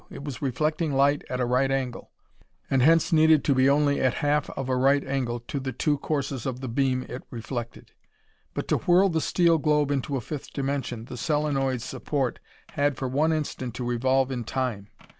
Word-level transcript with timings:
It 0.09 0.23
was 0.23 0.41
reflecting 0.41 0.93
light 0.93 1.23
at 1.29 1.39
a 1.39 1.45
right 1.45 1.69
angle, 1.69 2.09
and 2.71 2.81
hence 2.81 3.13
needed 3.13 3.43
to 3.43 3.53
be 3.53 3.69
only 3.69 4.01
at 4.01 4.15
half 4.15 4.49
of 4.57 4.67
a 4.67 4.75
right 4.75 5.05
angle 5.05 5.41
to 5.41 5.59
the 5.59 5.71
two 5.71 5.99
courses 5.99 6.47
of 6.47 6.59
the 6.59 6.67
beam 6.67 7.03
it 7.07 7.21
reflected. 7.29 7.91
But 8.55 8.67
to 8.69 8.77
whirl 8.77 9.09
the 9.09 9.21
steel 9.21 9.59
globe 9.59 9.91
into 9.91 10.17
a 10.17 10.21
fifth 10.21 10.53
dimension, 10.53 11.05
the 11.05 11.17
solenoid's 11.17 11.85
support 11.85 12.39
had 12.71 12.97
for 12.97 13.07
one 13.07 13.31
instant 13.31 13.75
to 13.75 13.83
revolve 13.83 14.31
in 14.31 14.43
time! 14.43 14.87